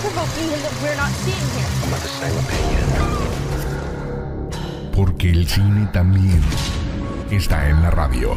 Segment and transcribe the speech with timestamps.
[0.00, 1.70] thought-provoking him that we're not seeing here?
[4.94, 6.40] Porque el cine también
[7.30, 8.34] está en la radio.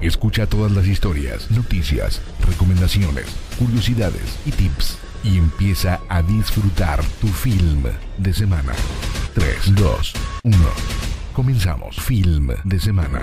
[0.00, 3.26] Escucha todas las historias, noticias, recomendaciones,
[3.58, 7.84] curiosidades y tips y empieza a disfrutar tu film
[8.16, 8.72] de semana.
[9.34, 10.12] 3, 2,
[10.44, 10.56] 1.
[11.32, 11.96] Comenzamos.
[11.96, 13.22] Film de semana.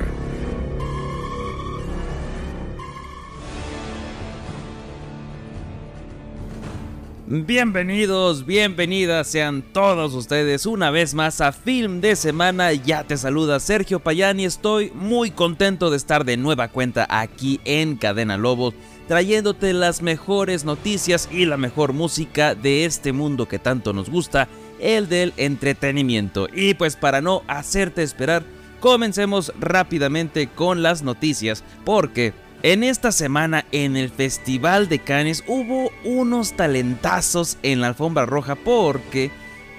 [7.27, 12.71] Bienvenidos, bienvenidas sean todos ustedes una vez más a Film de Semana.
[12.73, 14.45] Ya te saluda Sergio Payani.
[14.45, 18.75] Estoy muy contento de estar de nueva cuenta aquí en Cadena Lobos,
[19.07, 24.47] trayéndote las mejores noticias y la mejor música de este mundo que tanto nos gusta,
[24.79, 26.47] el del entretenimiento.
[26.53, 28.43] Y pues para no hacerte esperar,
[28.79, 35.91] comencemos rápidamente con las noticias, porque en esta semana en el Festival de Cannes hubo
[36.03, 39.29] unos talentazos en la alfombra roja porque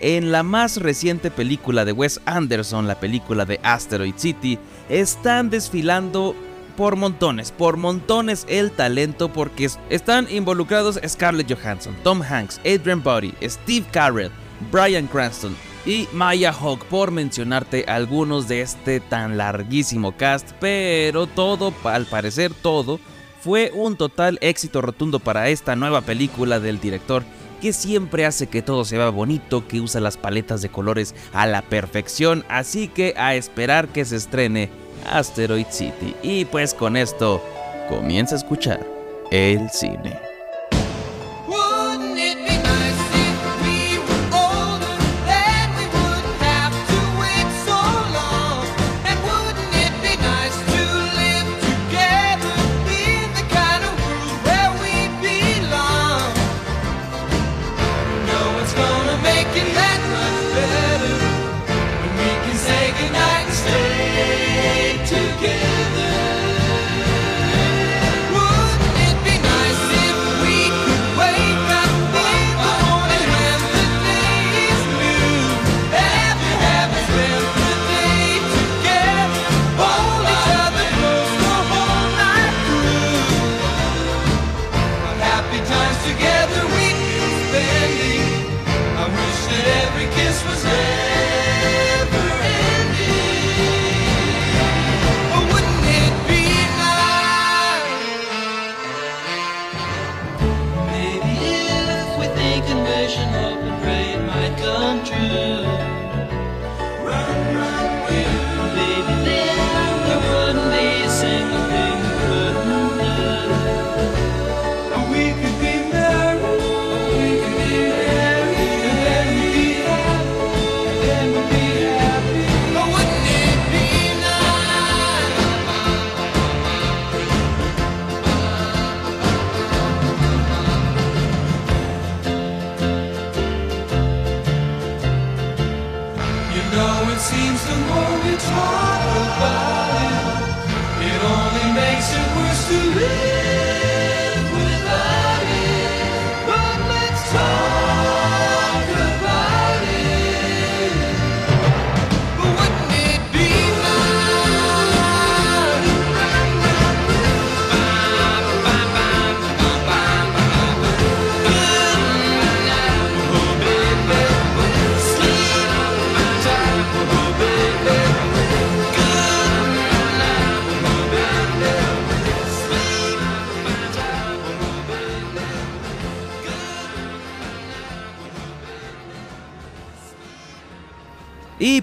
[0.00, 6.36] en la más reciente película de Wes Anderson, la película de Asteroid City, están desfilando
[6.76, 13.34] por montones, por montones el talento porque están involucrados Scarlett Johansson, Tom Hanks, Adrian Brody,
[13.42, 14.30] Steve Carell,
[14.70, 21.72] Brian Cranston, y Maya Hawk por mencionarte algunos de este tan larguísimo cast, pero todo,
[21.84, 22.98] al parecer todo,
[23.40, 27.22] fue un total éxito rotundo para esta nueva película del director
[27.62, 31.46] que siempre hace que todo se vea bonito, que usa las paletas de colores a
[31.46, 34.68] la perfección, así que a esperar que se estrene
[35.10, 36.14] Asteroid City.
[36.22, 37.42] Y pues con esto
[37.88, 38.84] comienza a escuchar
[39.30, 40.25] el cine.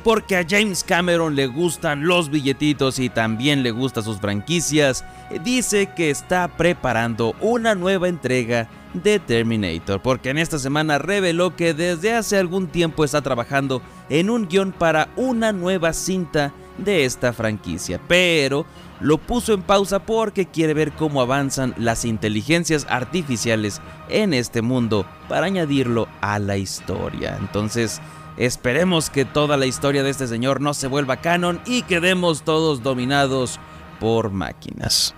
[0.03, 5.05] Porque a James Cameron le gustan los billetitos y también le gustan sus franquicias,
[5.43, 11.73] dice que está preparando una nueva entrega de Terminator, porque en esta semana reveló que
[11.73, 17.33] desde hace algún tiempo está trabajando en un guion para una nueva cinta de esta
[17.33, 18.65] franquicia, pero
[18.99, 25.05] lo puso en pausa porque quiere ver cómo avanzan las inteligencias artificiales en este mundo
[25.27, 27.37] para añadirlo a la historia.
[27.39, 28.01] Entonces,
[28.37, 32.81] Esperemos que toda la historia de este señor no se vuelva canon y quedemos todos
[32.81, 33.59] dominados
[33.99, 35.13] por máquinas.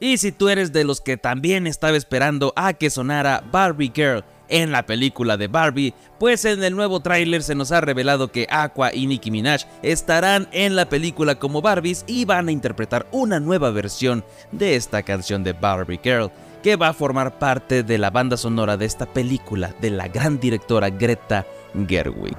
[0.00, 4.24] Y si tú eres de los que también estaba esperando a que sonara Barbie Girl
[4.48, 8.46] en la película de Barbie, pues en el nuevo tráiler se nos ha revelado que
[8.48, 13.40] Aqua y Nicki Minaj estarán en la película como Barbies y van a interpretar una
[13.40, 16.30] nueva versión de esta canción de Barbie Girl
[16.62, 20.38] que va a formar parte de la banda sonora de esta película de la gran
[20.38, 21.46] directora Greta
[21.88, 22.36] Gerwig.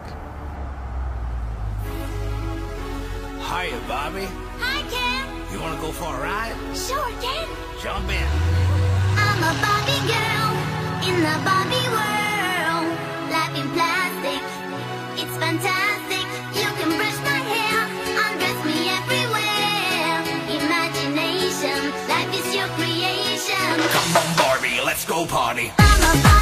[3.50, 4.26] Hiya, Bobby.
[4.62, 5.54] Hi, Ken.
[5.54, 6.56] You wanna go for a ride?
[6.76, 7.48] Sure, Ken.
[7.82, 8.28] Jump in.
[9.18, 10.52] I'm a Barbie girl
[11.08, 12.88] in the Barbie world.
[13.32, 14.44] Life in plastic,
[15.18, 15.99] it's fantastic.
[25.00, 26.39] Let's go party.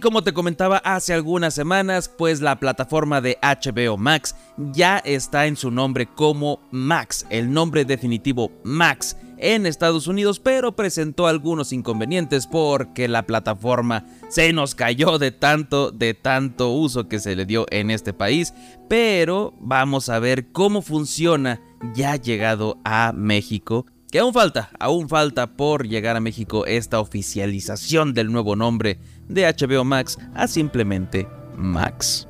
[0.00, 5.46] Y como te comentaba hace algunas semanas, pues la plataforma de HBO Max ya está
[5.46, 11.74] en su nombre como Max, el nombre definitivo Max en Estados Unidos, pero presentó algunos
[11.74, 17.44] inconvenientes porque la plataforma se nos cayó de tanto, de tanto uso que se le
[17.44, 18.54] dio en este país,
[18.88, 21.60] pero vamos a ver cómo funciona
[21.94, 28.12] ya llegado a México que aún falta, aún falta por llegar a México esta oficialización
[28.12, 28.98] del nuevo nombre
[29.30, 32.26] de HBO Max a simplemente Max.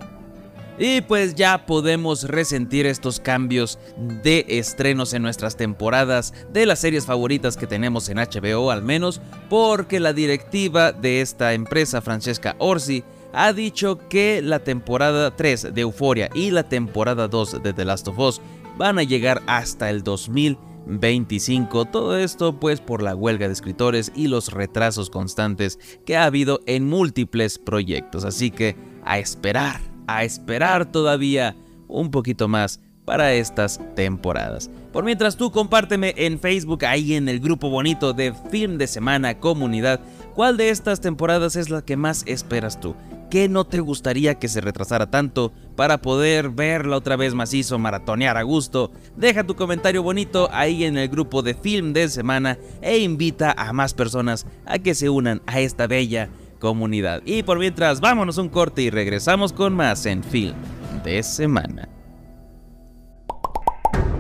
[0.79, 3.79] Y pues ya podemos resentir estos cambios
[4.23, 9.21] de estrenos en nuestras temporadas de las series favoritas que tenemos en HBO al menos
[9.51, 13.05] porque la directiva de esta empresa Francesca Orsi
[13.35, 18.09] ha dicho que la temporada 3 de Euphoria y la temporada 2 de The Last
[18.09, 18.41] of Us
[18.79, 20.03] van a llegar hasta el
[20.87, 21.85] 2025.
[21.87, 26.61] Todo esto pues por la huelga de escritores y los retrasos constantes que ha habido
[26.67, 28.25] en múltiples proyectos.
[28.25, 31.57] Así que a esperar, a esperar todavía
[31.89, 34.71] un poquito más para estas temporadas.
[34.93, 39.39] Por mientras tú compárteme en Facebook, ahí en el grupo bonito de Film de Semana
[39.39, 40.01] Comunidad,
[40.35, 42.95] cuál de estas temporadas es la que más esperas tú.
[43.31, 48.37] Que no te gustaría que se retrasara tanto para poder verla otra vez macizo, maratonear
[48.37, 48.91] a gusto.
[49.17, 53.73] Deja tu comentario bonito ahí en el grupo de film de semana e invita a
[53.73, 57.23] más personas a que se unan a esta bella comunidad.
[57.25, 60.55] Y por mientras, vámonos un corte y regresamos con más en film
[61.05, 61.89] de semana.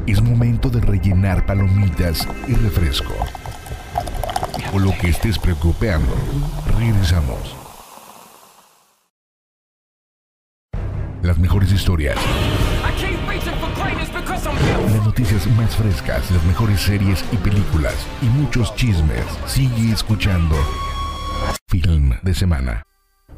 [0.07, 3.15] Es momento de rellenar palomitas y refresco.
[4.73, 6.15] O lo que estés preocupando.
[6.79, 7.60] Regresamos.
[11.23, 12.17] Las mejores historias,
[14.87, 19.25] las noticias más frescas, las mejores series y películas y muchos chismes.
[19.47, 20.57] Sigue escuchando
[21.69, 22.87] Film de Semana.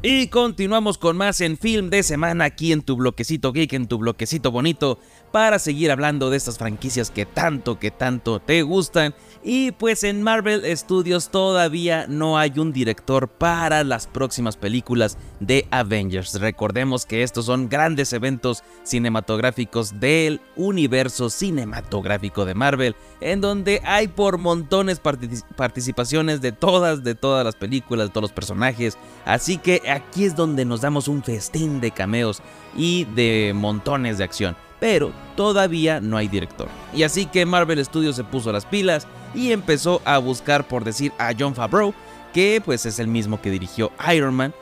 [0.01, 3.97] Y continuamos con más en Film de Semana aquí en tu bloquecito geek, en tu
[3.97, 4.99] bloquecito bonito,
[5.33, 9.15] para seguir hablando de estas franquicias que tanto, que tanto te gustan.
[9.43, 15.67] Y pues en Marvel Studios todavía no hay un director para las próximas películas de
[15.71, 16.39] Avengers.
[16.39, 24.09] Recordemos que estos son grandes eventos cinematográficos del universo cinematográfico de Marvel, en donde hay
[24.09, 28.99] por montones partici- participaciones de todas, de todas las películas, de todos los personajes.
[29.25, 32.43] Así que aquí es donde nos damos un festín de cameos
[32.77, 34.55] y de montones de acción.
[34.83, 36.67] Pero todavía no hay director.
[36.93, 41.13] Y así que Marvel Studios se puso las pilas y empezó a buscar por decir
[41.17, 41.93] a John Favreau,
[42.33, 44.53] que pues es el mismo que dirigió Iron Man.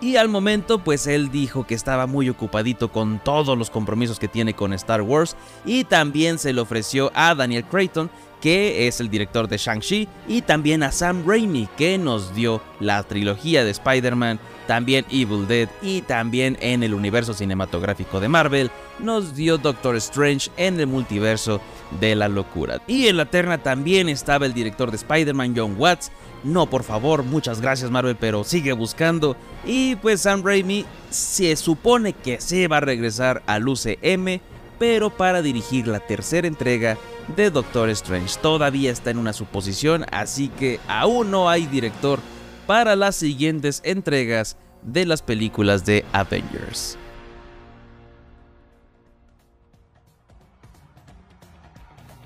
[0.00, 4.28] Y al momento pues él dijo que estaba muy ocupadito con todos los compromisos que
[4.28, 8.08] tiene con Star Wars y también se le ofreció a Daniel Creighton
[8.40, 13.02] que es el director de Shang-Chi y también a Sam Raimi que nos dio la
[13.02, 19.34] trilogía de Spider-Man, también Evil Dead y también en el universo cinematográfico de Marvel nos
[19.34, 21.60] dio Doctor Strange en el multiverso
[22.00, 22.80] de la locura.
[22.86, 26.10] Y en la terna también estaba el director de Spider-Man John Watts
[26.46, 29.36] no, por favor, muchas gracias Marvel, pero sigue buscando.
[29.64, 34.40] Y pues Sam Raimi se supone que se va a regresar al UCM,
[34.78, 36.98] pero para dirigir la tercera entrega
[37.34, 38.38] de Doctor Strange.
[38.40, 42.20] Todavía está en una suposición, así que aún no hay director
[42.66, 46.98] para las siguientes entregas de las películas de Avengers.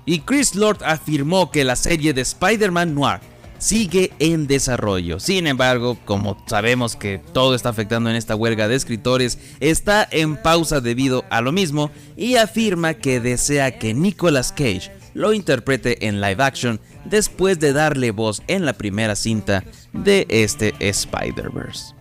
[0.05, 3.19] Y Chris Lord afirmó que la serie de Spider-Man Noir
[3.59, 5.19] sigue en desarrollo.
[5.19, 10.35] Sin embargo, como sabemos que todo está afectando en esta huelga de escritores, está en
[10.35, 16.21] pausa debido a lo mismo y afirma que desea que Nicolas Cage lo interprete en
[16.21, 21.95] live action después de darle voz en la primera cinta de este Spider-Verse.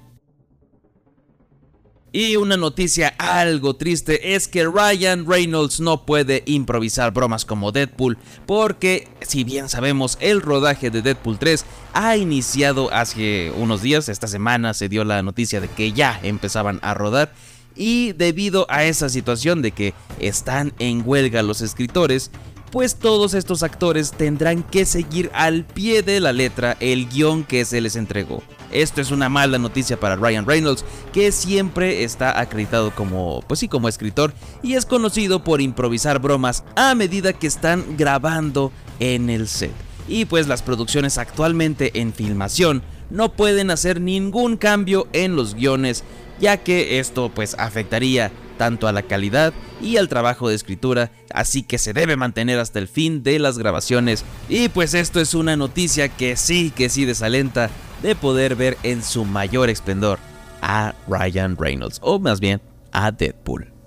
[2.12, 8.18] Y una noticia algo triste es que Ryan Reynolds no puede improvisar bromas como Deadpool
[8.46, 14.26] porque si bien sabemos el rodaje de Deadpool 3 ha iniciado hace unos días, esta
[14.26, 17.32] semana se dio la noticia de que ya empezaban a rodar
[17.76, 22.32] y debido a esa situación de que están en huelga los escritores,
[22.70, 27.64] pues todos estos actores tendrán que seguir al pie de la letra el guion que
[27.64, 28.42] se les entregó.
[28.70, 33.68] Esto es una mala noticia para Ryan Reynolds, que siempre está acreditado como, pues sí,
[33.68, 39.48] como escritor y es conocido por improvisar bromas a medida que están grabando en el
[39.48, 39.72] set.
[40.06, 46.04] Y pues las producciones actualmente en filmación no pueden hacer ningún cambio en los guiones,
[46.40, 51.62] ya que esto pues afectaría tanto a la calidad y al trabajo de escritura, así
[51.62, 54.22] que se debe mantener hasta el fin de las grabaciones.
[54.50, 57.70] Y pues esto es una noticia que sí, que sí desalenta
[58.02, 60.18] de poder ver en su mayor esplendor
[60.60, 62.60] a Ryan Reynolds, o más bien
[62.92, 63.79] a Deadpool.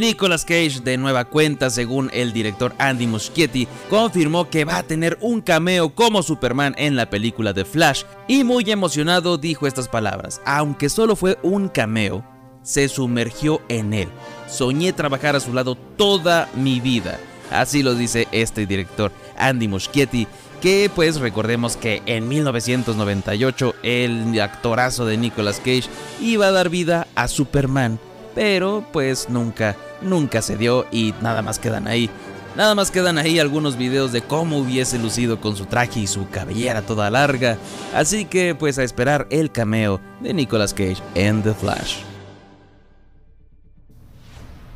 [0.00, 5.18] Nicolas Cage, de nueva cuenta, según el director Andy Muschietti, confirmó que va a tener
[5.20, 8.04] un cameo como Superman en la película de Flash.
[8.28, 12.24] Y muy emocionado dijo estas palabras: Aunque solo fue un cameo,
[12.62, 14.08] se sumergió en él.
[14.48, 17.18] Soñé trabajar a su lado toda mi vida.
[17.50, 20.26] Así lo dice este director Andy Muschietti,
[20.60, 25.88] que pues recordemos que en 1998 el actorazo de Nicolas Cage
[26.20, 28.00] iba a dar vida a Superman,
[28.34, 32.10] pero pues nunca, nunca se dio y nada más quedan ahí.
[32.56, 36.28] Nada más quedan ahí algunos videos de cómo hubiese lucido con su traje y su
[36.30, 37.58] cabellera toda larga,
[37.94, 41.98] así que pues a esperar el cameo de Nicolas Cage en The Flash.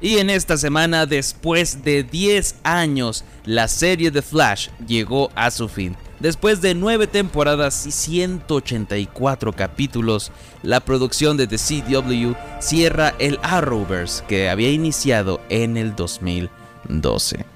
[0.02, 5.68] Y en esta semana, después de 10 años, la serie de Flash llegó a su
[5.68, 5.96] fin.
[6.20, 10.30] Después de 9 temporadas y 184 capítulos,
[10.62, 17.46] la producción de The CW cierra el Arrowverse que había iniciado en el 2012.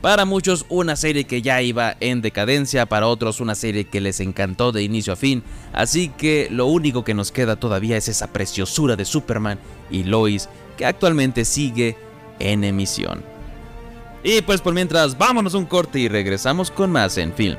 [0.00, 4.20] Para muchos una serie que ya iba en decadencia, para otros una serie que les
[4.20, 5.42] encantó de inicio a fin,
[5.74, 9.58] así que lo único que nos queda todavía es esa preciosura de Superman
[9.90, 11.98] y Lois que actualmente sigue
[12.38, 13.22] en emisión.
[14.24, 17.58] Y pues por mientras, vámonos un corte y regresamos con más en film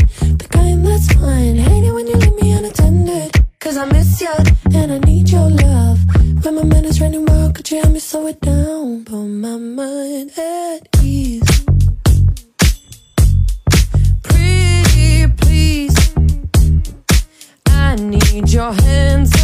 [0.37, 1.55] the kind that's fine.
[1.55, 3.31] Hate it when you leave me unattended.
[3.59, 4.33] Cause I miss you
[4.73, 5.99] and I need your love.
[6.43, 9.05] When my mind is running wild, could you help me slow it down?
[9.05, 11.43] Put my mind at ease.
[14.23, 15.97] Pretty please.
[17.67, 19.40] I need your hands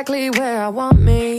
[0.00, 1.29] Exactly where I want me.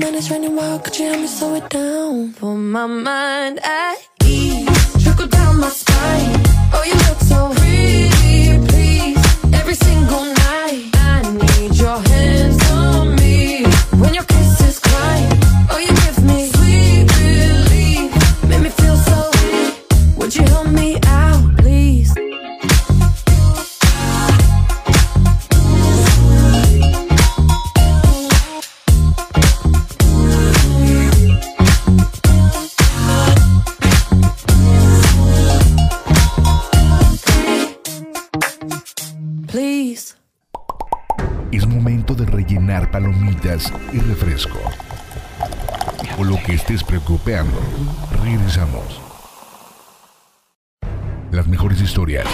[0.00, 2.32] Mind is running wild, could you help me slow it down?
[2.34, 5.02] Put my mind at ease.
[5.02, 6.42] Trickle down my spine.
[6.74, 8.15] Oh, you look so pretty,
[43.92, 44.58] y refresco.
[46.18, 47.58] O lo que estés preocupando.
[48.22, 49.00] Regresamos.
[51.32, 52.26] Las mejores historias,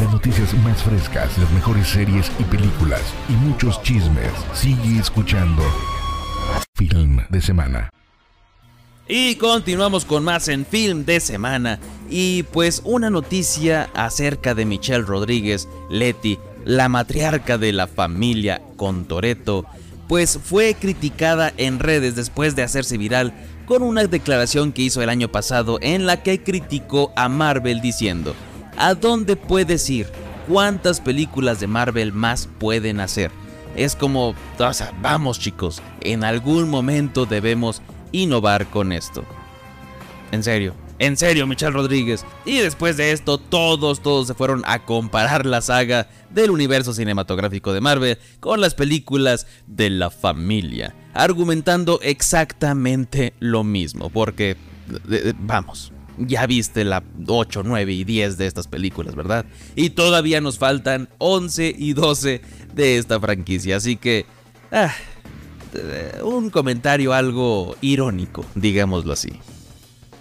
[0.00, 4.32] las noticias más frescas, las mejores series y películas y muchos chismes.
[4.52, 5.62] Sigue escuchando
[6.74, 7.90] Film de semana.
[9.06, 11.78] Y continuamos con más en Film de Semana.
[12.08, 19.04] Y pues una noticia acerca de Michelle Rodríguez, Leti, la matriarca de la familia con
[19.06, 19.66] Toreto,
[20.08, 23.32] pues fue criticada en redes después de hacerse viral
[23.66, 28.34] con una declaración que hizo el año pasado en la que criticó a Marvel diciendo,
[28.76, 30.06] ¿a dónde puedes ir?
[30.48, 33.30] ¿Cuántas películas de Marvel más pueden hacer?
[33.76, 34.34] Es como,
[35.00, 39.24] vamos chicos, en algún momento debemos innovar con esto.
[40.30, 42.24] En serio, en serio, Michelle Rodríguez.
[42.44, 47.72] Y después de esto, todos, todos se fueron a comparar la saga del universo cinematográfico
[47.72, 54.56] de Marvel con las películas de la familia, argumentando exactamente lo mismo, porque,
[55.40, 59.46] vamos, ya viste la 8, 9 y 10 de estas películas, ¿verdad?
[59.74, 62.40] Y todavía nos faltan 11 y 12
[62.74, 64.26] de esta franquicia, así que...
[64.70, 64.94] ah,
[66.22, 69.32] un comentario algo irónico, digámoslo así.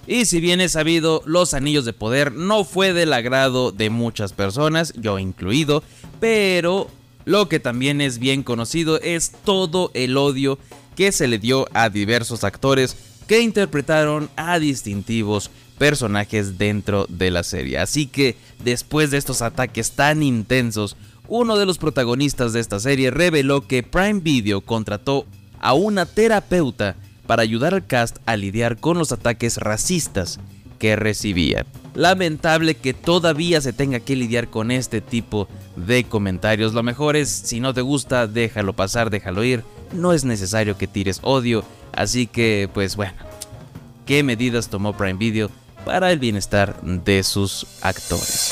[0.05, 4.33] Y si bien es sabido, Los Anillos de Poder no fue del agrado de muchas
[4.33, 5.81] personas, yo incluido,
[6.19, 6.89] pero
[7.25, 10.59] lo que también es bien conocido es todo el odio
[10.95, 17.43] que se le dio a diversos actores que interpretaron a distintivos personajes dentro de la
[17.43, 17.77] serie.
[17.79, 20.97] Así que después de estos ataques tan intensos,
[21.29, 25.25] uno de los protagonistas de esta serie reveló que Prime Video contrató
[25.59, 30.39] a una terapeuta para ayudar al cast a lidiar con los ataques racistas
[30.79, 31.65] que recibían.
[31.95, 36.73] Lamentable que todavía se tenga que lidiar con este tipo de comentarios.
[36.73, 39.63] Lo mejor es, si no te gusta, déjalo pasar, déjalo ir.
[39.93, 41.63] No es necesario que tires odio.
[41.93, 43.13] Así que, pues bueno,
[44.05, 45.49] ¿qué medidas tomó Prime Video
[45.85, 48.49] para el bienestar de sus actores?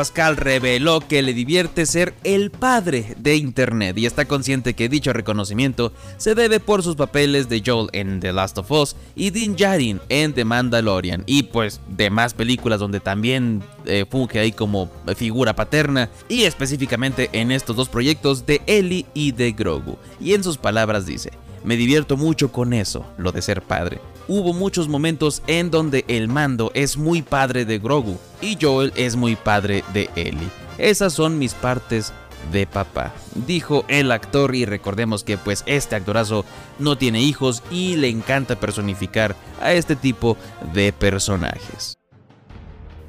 [0.00, 5.12] Pascal reveló que le divierte ser el padre de Internet y está consciente que dicho
[5.12, 9.56] reconocimiento se debe por sus papeles de Joel en The Last of Us y Din
[9.56, 15.54] Djarin en The Mandalorian y pues demás películas donde también eh, funge ahí como figura
[15.54, 19.98] paterna y específicamente en estos dos proyectos de Ellie y de Grogu.
[20.18, 21.30] Y en sus palabras dice,
[21.62, 24.00] me divierto mucho con eso, lo de ser padre.
[24.28, 29.16] Hubo muchos momentos en donde el mando es muy padre de Grogu y Joel es
[29.16, 30.48] muy padre de Ellie.
[30.78, 32.12] Esas son mis partes
[32.52, 33.12] de papá,
[33.46, 36.44] dijo el actor y recordemos que pues este actorazo
[36.78, 40.36] no tiene hijos y le encanta personificar a este tipo
[40.72, 42.00] de personajes.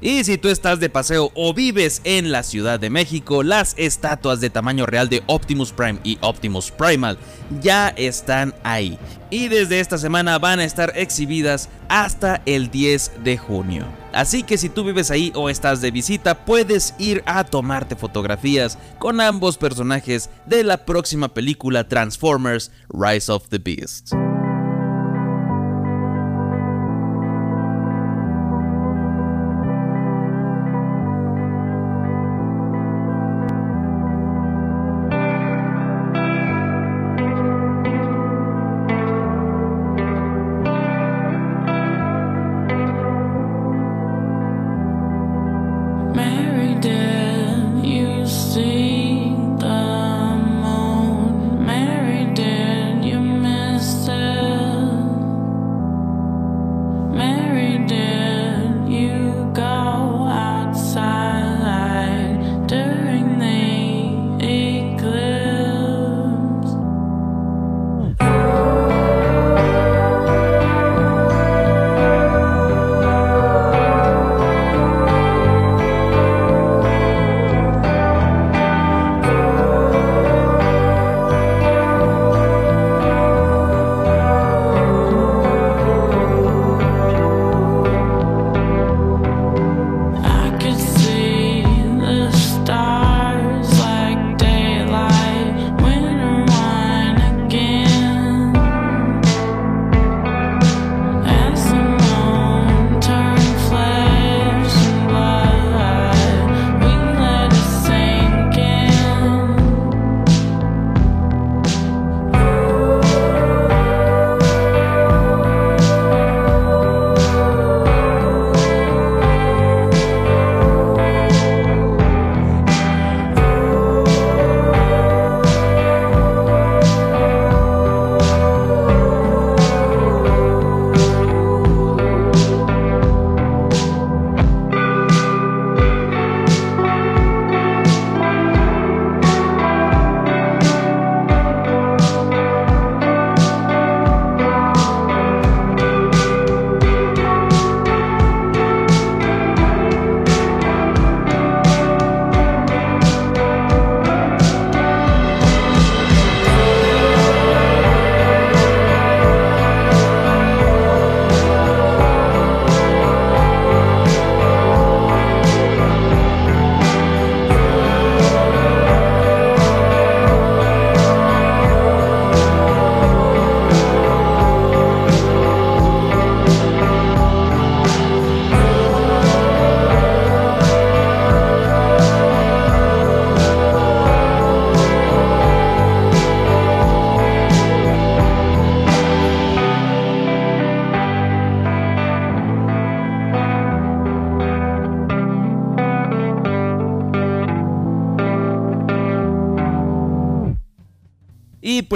[0.02, 4.40] Y si tú estás de paseo o vives en la Ciudad de México, las estatuas
[4.40, 7.16] de tamaño real de Optimus Prime y Optimus Primal
[7.60, 8.98] ya están ahí.
[9.30, 14.01] Y desde esta semana van a estar exhibidas hasta el 10 de junio.
[14.12, 18.78] Así que si tú vives ahí o estás de visita, puedes ir a tomarte fotografías
[18.98, 24.12] con ambos personajes de la próxima película Transformers Rise of the Beasts.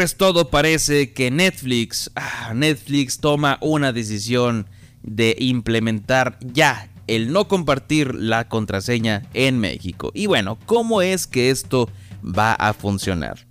[0.07, 4.69] Pues todo parece que Netflix, ah, Netflix toma una decisión
[5.03, 10.13] de implementar ya el no compartir la contraseña en México.
[10.15, 11.91] Y bueno, ¿cómo es que esto
[12.23, 13.49] va a funcionar?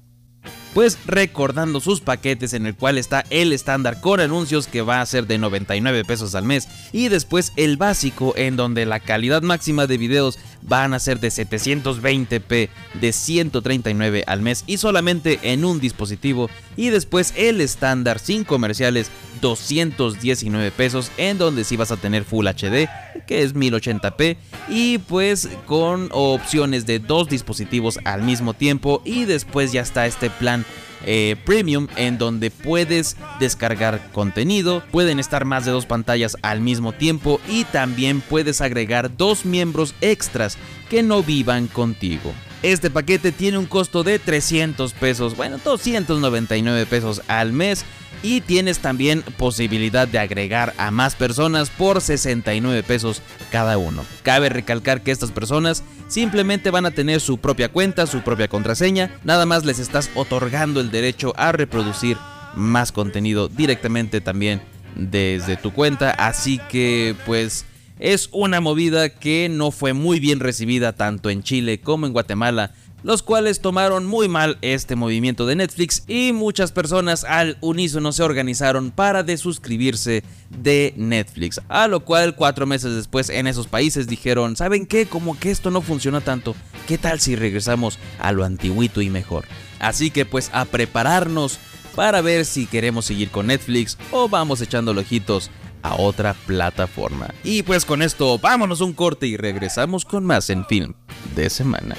[0.73, 5.05] Pues recordando sus paquetes en el cual está el estándar con anuncios que va a
[5.05, 9.87] ser de 99 pesos al mes y después el básico en donde la calidad máxima
[9.87, 15.79] de videos van a ser de 720p de 139 al mes y solamente en un
[15.79, 16.49] dispositivo.
[16.75, 19.09] Y después el estándar sin comerciales
[19.41, 22.89] 219 pesos en donde sí vas a tener Full HD
[23.27, 24.37] que es 1080p
[24.69, 29.01] y pues con opciones de dos dispositivos al mismo tiempo.
[29.05, 30.65] Y después ya está este plan
[31.05, 36.93] eh, premium en donde puedes descargar contenido, pueden estar más de dos pantallas al mismo
[36.93, 40.57] tiempo y también puedes agregar dos miembros extras
[40.89, 42.33] que no vivan contigo.
[42.63, 47.85] Este paquete tiene un costo de 300 pesos, bueno, 299 pesos al mes
[48.23, 54.03] y tienes también posibilidad de agregar a más personas por 69 pesos cada uno.
[54.23, 55.83] Cabe recalcar que estas personas
[56.15, 60.79] simplemente van a tener su propia cuenta, su propia contraseña, nada más les estás otorgando
[60.79, 62.15] el derecho a reproducir
[62.55, 64.61] más contenido directamente también
[64.95, 67.65] desde tu cuenta, así que pues
[67.99, 72.71] es una movida que no fue muy bien recibida tanto en Chile como en Guatemala
[73.05, 78.23] los cuales tomaron muy mal este movimiento de Netflix y muchas personas al unísono se
[78.23, 81.61] organizaron para desuscribirse de Netflix.
[81.69, 85.05] A lo cual cuatro meses después en esos países dijeron, ¿saben qué?
[85.05, 86.55] Como que esto no funciona tanto,
[86.87, 89.45] ¿qué tal si regresamos a lo antiguito y mejor?
[89.77, 91.59] Así que pues a prepararnos
[91.95, 95.51] para ver si queremos seguir con Netflix o vamos echando ojitos
[95.83, 97.27] a otra plataforma.
[97.43, 100.95] Y pues con esto vámonos un corte y regresamos con más en film
[101.35, 101.95] de semana.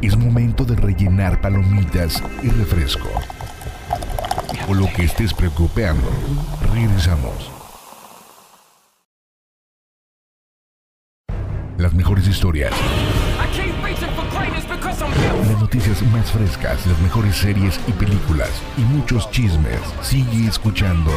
[0.00, 3.08] Es momento de rellenar palomitas y refresco.
[4.68, 6.08] O lo que estés preocupando.
[6.72, 7.50] Regresamos.
[11.78, 12.72] Las mejores historias,
[15.48, 19.80] las noticias más frescas, las mejores series y películas y muchos chismes.
[20.02, 21.12] Sigue escuchando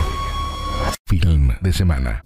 [1.08, 2.24] Film de Semana.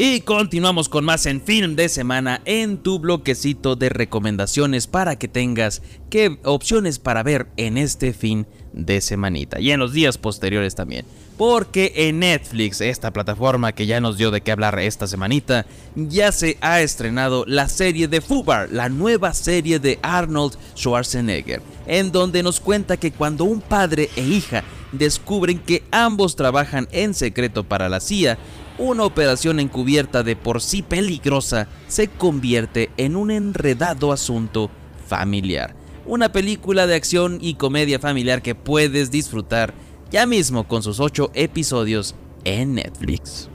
[0.00, 5.26] Y continuamos con más en film de semana en tu bloquecito de recomendaciones para que
[5.26, 10.76] tengas qué opciones para ver en este fin de semanita y en los días posteriores
[10.76, 11.04] también.
[11.36, 16.30] Porque en Netflix, esta plataforma que ya nos dio de qué hablar esta semanita, ya
[16.30, 22.44] se ha estrenado la serie de Fubar, la nueva serie de Arnold Schwarzenegger, en donde
[22.44, 27.88] nos cuenta que cuando un padre e hija descubren que ambos trabajan en secreto para
[27.88, 28.38] la CIA,
[28.78, 34.70] una operación encubierta de por sí peligrosa se convierte en un enredado asunto
[35.06, 35.74] familiar.
[36.06, 39.74] Una película de acción y comedia familiar que puedes disfrutar
[40.10, 42.14] ya mismo con sus 8 episodios
[42.44, 43.50] en Netflix.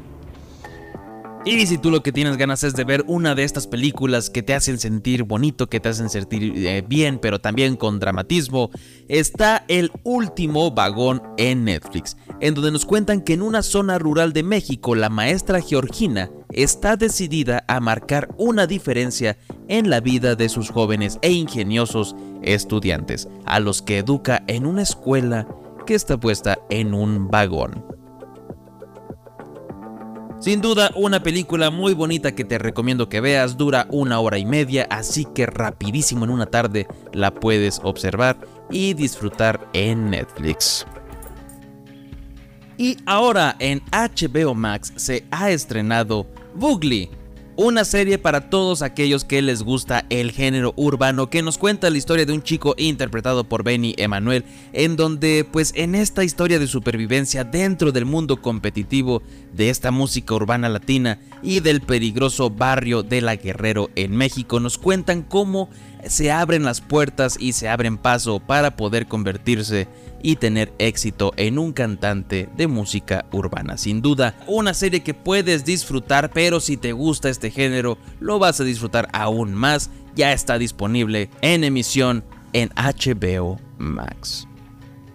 [1.45, 4.41] Y si tú lo que tienes ganas es de ver una de estas películas que
[4.41, 8.71] te hacen sentir bonito, que te hacen sentir eh, bien, pero también con dramatismo,
[9.09, 14.31] está El último vagón en Netflix, en donde nos cuentan que en una zona rural
[14.31, 19.37] de México la maestra Georgina está decidida a marcar una diferencia
[19.67, 24.83] en la vida de sus jóvenes e ingeniosos estudiantes, a los que educa en una
[24.83, 25.45] escuela
[25.85, 27.92] que está puesta en un vagón.
[30.43, 34.45] Sin duda, una película muy bonita que te recomiendo que veas, dura una hora y
[34.45, 38.37] media, así que rapidísimo en una tarde la puedes observar
[38.69, 40.85] y disfrutar en Netflix.
[42.77, 47.09] Y ahora en HBO Max se ha estrenado Boogly,
[47.55, 51.97] una serie para todos aquellos que les gusta el género urbano que nos cuenta la
[51.97, 54.43] historia de un chico interpretado por Benny Emanuel,
[54.73, 59.21] en donde pues en esta historia de supervivencia dentro del mundo competitivo
[59.53, 64.77] de esta música urbana latina y del peligroso barrio de La Guerrero en México nos
[64.77, 65.69] cuentan cómo
[66.07, 69.87] se abren las puertas y se abren paso para poder convertirse
[70.21, 73.77] y tener éxito en un cantante de música urbana.
[73.77, 78.59] Sin duda, una serie que puedes disfrutar, pero si te gusta este género, lo vas
[78.59, 79.89] a disfrutar aún más.
[80.15, 82.23] Ya está disponible en emisión
[82.53, 84.47] en HBO Max.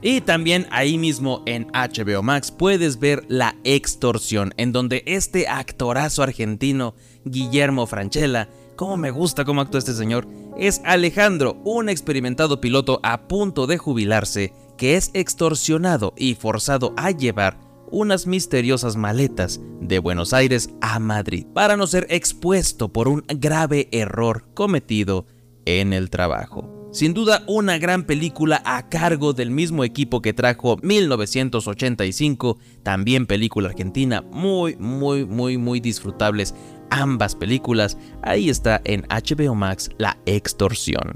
[0.01, 6.23] Y también ahí mismo en HBO Max puedes ver La Extorsión, en donde este actorazo
[6.23, 10.29] argentino, Guillermo Franchella, como me gusta cómo actúa este señor,
[10.59, 17.13] es Alejandro, un experimentado piloto a punto de jubilarse, que es extorsionado y forzado a
[17.13, 17.59] llevar
[17.91, 23.89] unas misteriosas maletas de Buenos Aires a Madrid para no ser expuesto por un grave
[23.93, 25.27] error cometido
[25.65, 26.75] en el trabajo.
[26.91, 33.69] Sin duda una gran película a cargo del mismo equipo que trajo 1985, también película
[33.69, 36.55] argentina, muy muy muy muy disfrutables
[36.91, 37.97] ambas películas.
[38.23, 41.13] Ahí está en HBO Max La Extorsión.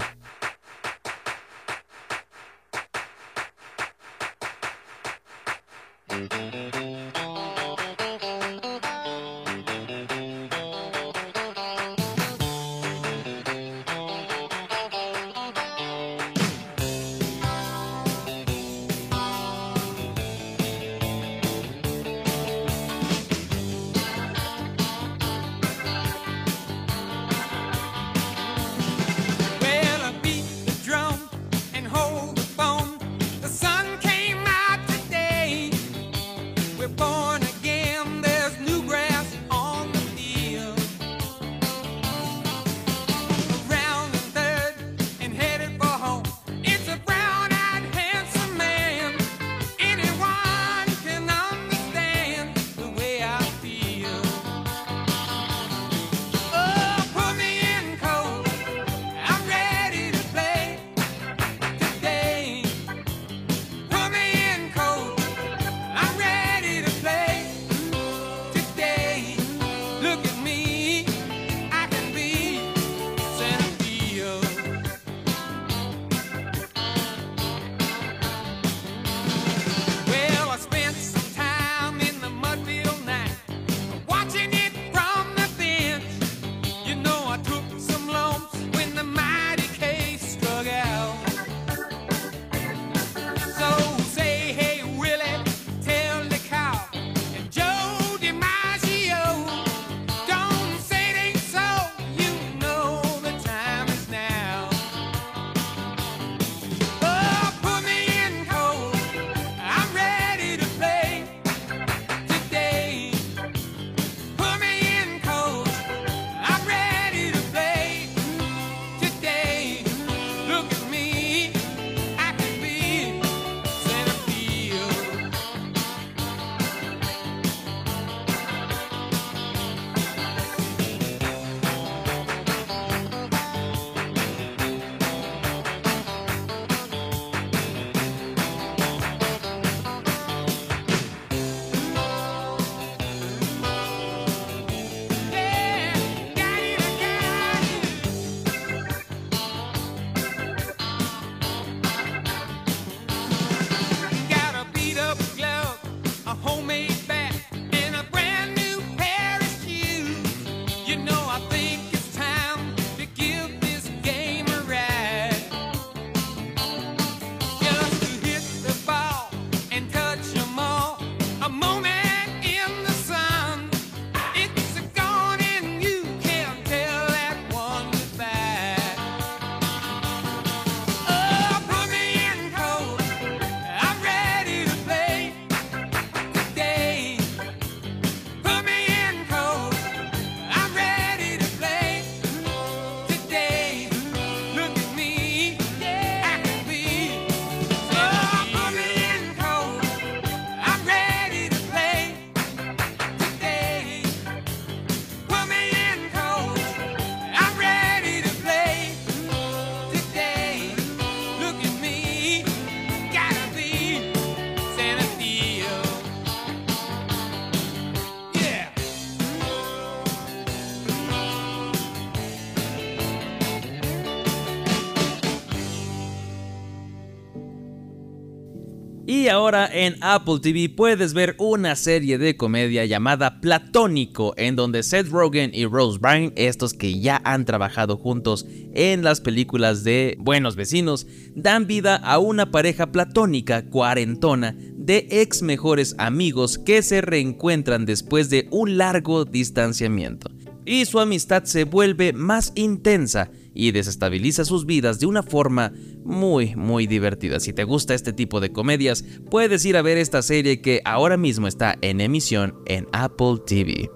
[229.15, 234.81] Y ahora en Apple TV puedes ver una serie de comedia llamada Platónico, en donde
[234.81, 240.17] Seth Rogen y Rose Byrne, estos que ya han trabajado juntos en las películas de
[240.19, 241.05] Buenos Vecinos,
[241.35, 248.31] dan vida a una pareja platónica cuarentona de ex mejores amigos que se reencuentran después
[248.31, 250.31] de un largo distanciamiento.
[250.65, 255.73] Y su amistad se vuelve más intensa y desestabiliza sus vidas de una forma
[256.03, 257.39] muy muy divertida.
[257.39, 261.17] Si te gusta este tipo de comedias, puedes ir a ver esta serie que ahora
[261.17, 263.89] mismo está en emisión en Apple TV.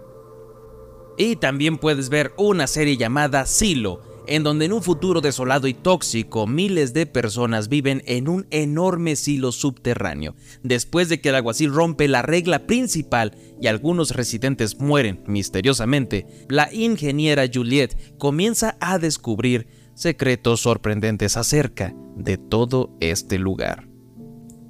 [1.18, 5.74] Y también puedes ver una serie llamada Silo, en donde en un futuro desolado y
[5.74, 10.36] tóxico miles de personas viven en un enorme silo subterráneo.
[10.64, 16.72] Después de que el alguacil rompe la regla principal y algunos residentes mueren misteriosamente, la
[16.74, 23.87] ingeniera Juliet comienza a descubrir secretos sorprendentes acerca de todo este lugar.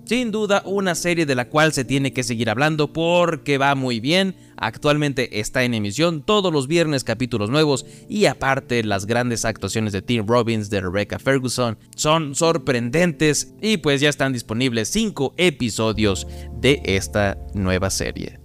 [0.08, 4.00] Sin duda una serie de la cual se tiene que seguir hablando porque va muy
[4.00, 9.92] bien, actualmente está en emisión todos los viernes capítulos nuevos y aparte las grandes actuaciones
[9.92, 16.26] de Tim Robbins, de Rebecca Ferguson son sorprendentes y pues ya están disponibles 5 episodios
[16.54, 18.40] de esta nueva serie.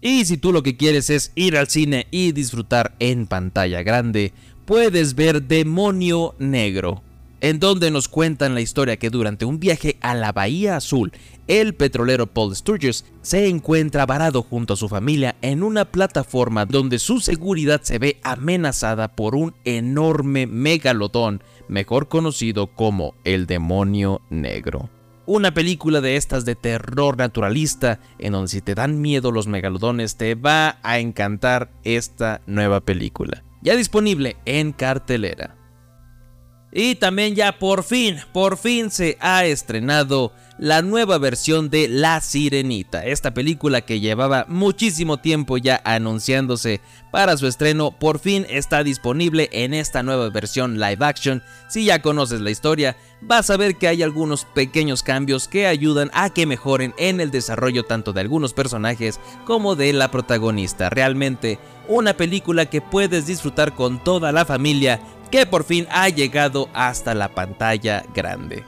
[0.00, 4.32] Y si tú lo que quieres es ir al cine y disfrutar en pantalla grande,
[4.64, 7.03] puedes ver Demonio Negro,
[7.44, 11.12] en donde nos cuentan la historia que durante un viaje a la Bahía Azul,
[11.46, 16.98] el petrolero Paul Sturgis se encuentra varado junto a su familia en una plataforma donde
[16.98, 24.88] su seguridad se ve amenazada por un enorme megalodón, mejor conocido como el demonio negro.
[25.26, 30.16] Una película de estas de terror naturalista, en donde si te dan miedo los megalodones,
[30.16, 33.44] te va a encantar esta nueva película.
[33.60, 35.58] Ya disponible en cartelera.
[36.76, 42.20] Y también ya por fin, por fin se ha estrenado la nueva versión de La
[42.20, 46.80] Sirenita, esta película que llevaba muchísimo tiempo ya anunciándose
[47.12, 51.42] para su estreno, por fin está disponible en esta nueva versión live action.
[51.68, 56.10] Si ya conoces la historia, vas a ver que hay algunos pequeños cambios que ayudan
[56.12, 60.90] a que mejoren en el desarrollo tanto de algunos personajes como de la protagonista.
[60.90, 61.58] Realmente
[61.88, 65.00] una película que puedes disfrutar con toda la familia
[65.34, 68.62] que por fin ha llegado hasta la pantalla grande.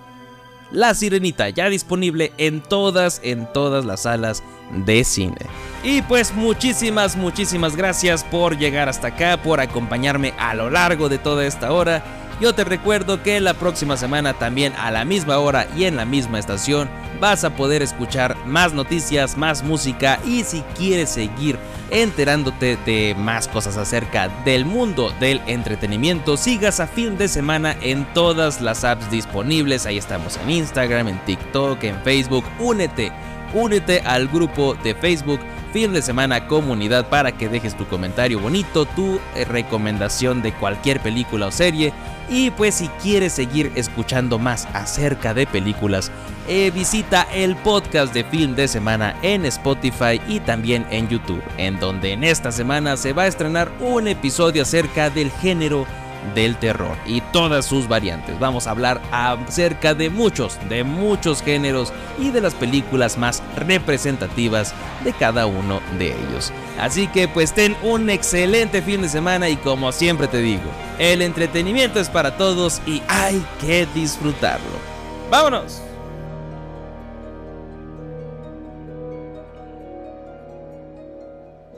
[0.72, 4.42] La Sirenita ya disponible en todas, en todas las salas
[4.72, 5.38] de cine.
[5.84, 11.18] Y pues muchísimas, muchísimas gracias por llegar hasta acá, por acompañarme a lo largo de
[11.18, 12.02] toda esta hora.
[12.40, 16.04] Yo te recuerdo que la próxima semana también a la misma hora y en la
[16.04, 16.90] misma estación
[17.20, 21.60] vas a poder escuchar más noticias, más música y si quieres seguir
[21.90, 28.04] enterándote de más cosas acerca del mundo del entretenimiento, sigas a Film de Semana en
[28.14, 29.86] todas las apps disponibles.
[29.86, 32.44] Ahí estamos en Instagram, en TikTok, en Facebook.
[32.58, 33.12] Únete,
[33.54, 35.40] únete al grupo de Facebook
[35.76, 41.00] Fin de Semana Comunidad para que dejes tu comentario bonito, tu eh, recomendación de cualquier
[41.00, 41.92] película o serie.
[42.30, 46.10] Y pues si quieres seguir escuchando más acerca de películas,
[46.48, 51.78] eh, visita el podcast de Film de Semana en Spotify y también en YouTube, en
[51.78, 55.86] donde en esta semana se va a estrenar un episodio acerca del género
[56.34, 58.38] del terror y todas sus variantes.
[58.38, 64.74] Vamos a hablar acerca de muchos, de muchos géneros y de las películas más representativas
[65.04, 66.52] de cada uno de ellos.
[66.78, 71.22] Así que pues ten un excelente fin de semana y como siempre te digo, el
[71.22, 74.76] entretenimiento es para todos y hay que disfrutarlo.
[75.30, 75.82] ¡Vámonos!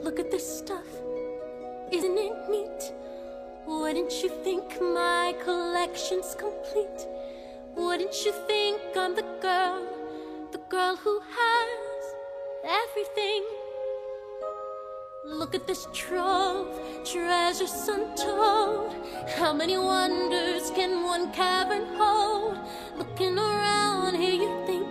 [0.03, 0.48] Look at this
[5.89, 7.07] collection's complete?
[7.75, 9.81] Wouldn't you think I'm the girl,
[10.51, 12.13] the girl who has
[12.63, 13.43] everything?
[15.25, 18.93] Look at this trove, treasures untold.
[19.37, 22.59] How many wonders can one cavern hold?
[22.95, 24.87] Looking around here, you think,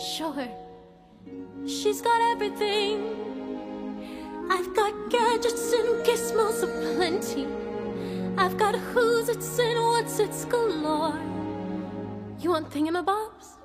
[0.00, 0.48] sure,
[1.66, 3.12] she's got everything.
[4.50, 7.65] I've got gadgets and gizmos aplenty.
[8.38, 11.18] I've got who's it's and what's it's galore.
[12.38, 13.56] You want thingamabobs?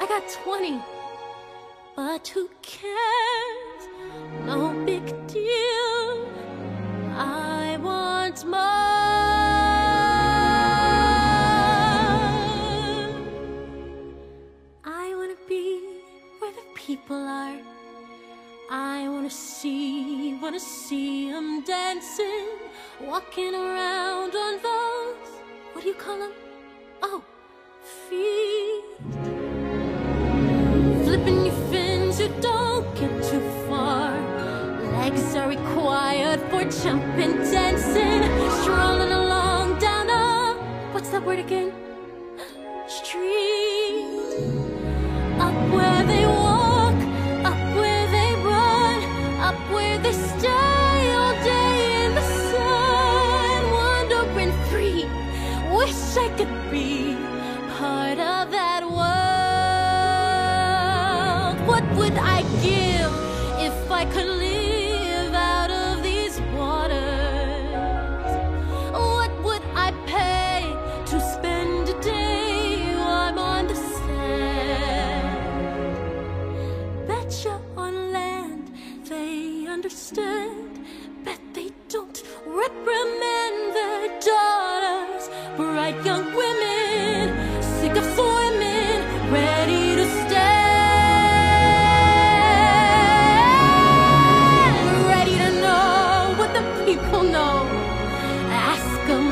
[0.00, 0.80] I got 20.
[1.94, 3.82] But who cares?
[4.46, 6.28] No big deal.
[7.14, 8.56] I want more.
[14.84, 15.80] I wanna be
[16.38, 17.58] where the people are.
[18.70, 22.49] I wanna see, wanna see them dancing,
[23.10, 25.30] walking around on those,
[25.72, 26.32] what do you call them?
[27.02, 27.20] Oh,
[28.08, 28.84] feet.
[31.04, 34.12] Flipping your fins, you don't get too far.
[34.92, 38.22] Legs are required for jumping, dancing,
[38.62, 41.89] strolling along down a what's that word again?
[64.10, 64.49] Could live.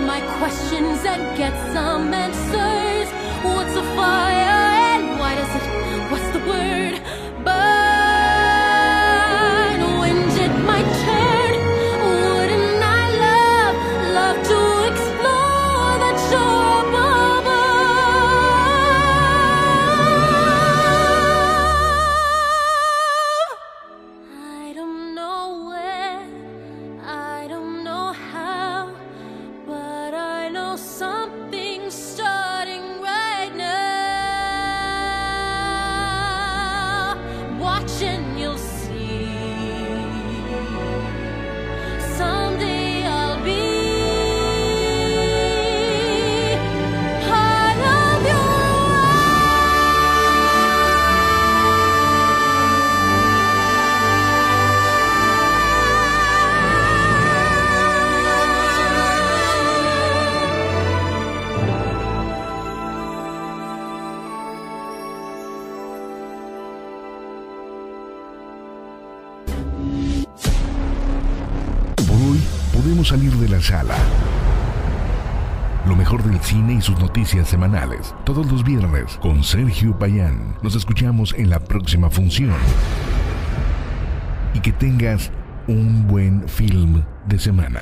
[0.08, 3.08] My questions and get some answers.
[3.44, 6.10] What's a fire and why does it?
[6.10, 7.17] What's the word?
[77.08, 78.14] Noticias semanales.
[78.24, 80.54] Todos los viernes con Sergio Payán.
[80.62, 82.54] Nos escuchamos en la próxima función.
[84.52, 85.32] Y que tengas
[85.68, 87.80] un buen film de semana.